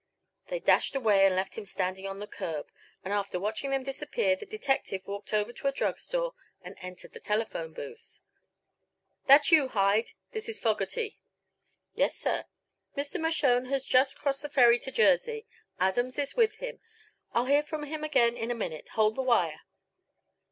They 0.47 0.59
dashed 0.59 0.95
away 0.95 1.27
and 1.27 1.35
left 1.35 1.59
him 1.59 1.65
standing 1.65 2.07
on 2.07 2.17
the 2.17 2.25
curb; 2.25 2.71
and 3.03 3.13
after 3.13 3.39
watching 3.39 3.69
them 3.69 3.83
disappear 3.83 4.35
the 4.35 4.47
detective 4.47 5.05
walked 5.05 5.31
over 5.31 5.53
to 5.53 5.67
a 5.67 5.71
drug 5.71 5.99
store 5.99 6.33
and 6.63 6.75
entered 6.81 7.13
the 7.13 7.19
telephone 7.19 7.71
booth. 7.71 8.19
"That 9.27 9.51
you, 9.51 9.67
Hyde? 9.67 10.13
This 10.31 10.49
is 10.49 10.57
Fogerty." 10.57 11.19
"Yes, 11.93 12.17
sir. 12.17 12.45
Mr. 12.97 13.21
Mershone 13.21 13.65
has 13.67 13.85
just 13.85 14.17
crossed 14.17 14.41
the 14.41 14.49
ferry 14.49 14.79
to 14.79 14.91
Jersey. 14.91 15.45
Adams 15.79 16.17
is 16.17 16.35
with 16.35 16.55
him. 16.55 16.79
I'll 17.35 17.45
hear 17.45 17.61
from 17.61 17.83
him 17.83 18.03
again 18.03 18.35
in 18.35 18.49
a 18.49 18.55
minute: 18.55 18.89
hold 18.97 19.13
the 19.15 19.21
wire." 19.21 19.61